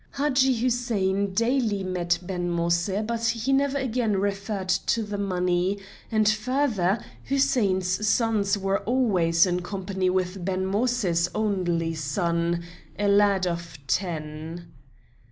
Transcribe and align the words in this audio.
Hadji 0.09 0.55
Hussein 0.57 1.31
daily 1.31 1.83
met 1.83 2.17
Ben 2.23 2.49
Moïse 2.49 3.05
but 3.05 3.23
he 3.23 3.53
never 3.53 3.77
again 3.77 4.17
referred 4.17 4.67
to 4.69 5.03
the 5.03 5.19
money, 5.19 5.77
and 6.11 6.27
further, 6.27 6.97
Hussein's 7.25 8.07
sons 8.07 8.57
were 8.57 8.79
always 8.85 9.45
in 9.45 9.61
company 9.61 10.09
with 10.09 10.43
Ben 10.43 10.65
Moïse's 10.65 11.29
only 11.35 11.93
son, 11.93 12.63
a 12.97 13.07
lad 13.07 13.45
of 13.45 13.77
ten. 13.85 14.73